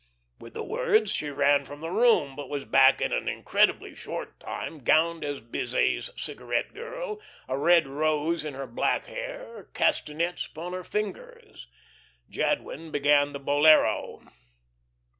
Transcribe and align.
With 0.39 0.55
the 0.55 0.63
words 0.63 1.11
she 1.11 1.29
ran 1.29 1.63
from 1.63 1.79
the 1.79 1.91
room, 1.91 2.35
but 2.35 2.49
was 2.49 2.65
back 2.65 3.01
in 3.01 3.13
an 3.13 3.27
incredibly 3.27 3.93
short 3.93 4.39
time, 4.39 4.79
gowned 4.79 5.23
as 5.23 5.41
Bizet's 5.41 6.09
cigarette 6.19 6.73
girl, 6.73 7.21
a 7.47 7.55
red 7.55 7.85
rose 7.87 8.43
in 8.43 8.55
her 8.55 8.65
black 8.65 9.05
hair, 9.05 9.69
castanets 9.75 10.47
upon 10.47 10.73
her 10.73 10.83
fingers. 10.83 11.67
Jadwin 12.31 12.89
began 12.89 13.31
the 13.31 13.39
bolero. 13.39 14.23